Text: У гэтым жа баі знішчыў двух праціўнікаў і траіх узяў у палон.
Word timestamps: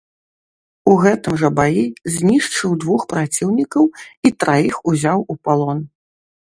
У 0.91 0.95
гэтым 1.03 1.33
жа 1.41 1.49
баі 1.59 1.83
знішчыў 2.15 2.71
двух 2.85 3.01
праціўнікаў 3.15 3.85
і 4.27 4.37
траіх 4.47 4.75
узяў 4.95 5.19
у 5.35 5.43
палон. 5.47 5.79